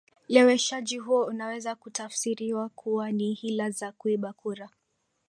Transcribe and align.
leweshaji 0.27 0.97
huo 0.97 1.25
unaweza 1.25 1.75
kutafsiriwa 1.75 2.69
kuwa 2.69 3.11
ni 3.11 3.33
hila 3.33 3.69
za 3.69 3.91
kuiba 3.91 4.33
kura 4.33 4.69